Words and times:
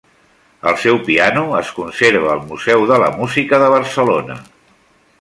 El 0.71 0.79
seu 0.85 0.97
piano 1.09 1.43
es 1.59 1.69
conserva 1.81 2.33
al 2.37 2.43
Museu 2.53 2.89
de 2.93 3.01
la 3.05 3.13
Música 3.21 3.63
de 3.65 3.73
Barcelona. 3.79 4.43